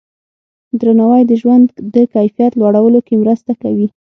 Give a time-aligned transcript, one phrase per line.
[0.79, 3.87] درناوی د ژوند د کیفیت لوړولو کې مرسته کوي.